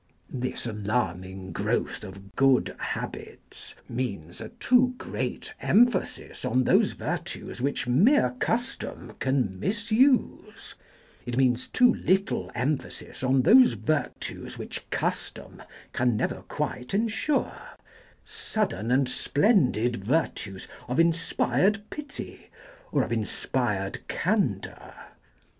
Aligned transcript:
This 0.31 0.65
alarming 0.65 1.51
growth 1.51 2.03
of 2.03 2.35
good 2.35 2.75
habits 2.79 3.75
really 3.87 4.03
means 4.17 4.41
a 4.41 4.49
too 4.49 4.95
great 4.97 5.53
emphasis 5.59 6.43
on 6.43 6.63
those 6.63 6.93
virtues 6.93 7.61
which 7.61 7.85
mere 7.85 8.31
custom 8.39 9.13
can 9.19 9.59
misuse, 9.59 10.73
it 11.27 11.37
means 11.37 11.67
too 11.67 11.93
little 11.93 12.49
emphasis 12.55 13.21
on 13.21 13.43
those 13.43 13.73
virtues 13.73 14.57
which 14.57 14.89
custom 14.89 15.61
can 15.93 16.17
never 16.17 16.41
quite 16.47 16.95
ensure, 16.95 17.77
sudden 18.25 18.89
and 18.89 19.07
splendid 19.07 19.97
virtues 20.03 20.67
of 20.87 20.99
inspired 20.99 21.83
pity 21.91 22.49
or 22.91 23.03
of 23.03 23.11
in 23.11 23.23
spired 23.23 23.99
candour. 24.07 24.95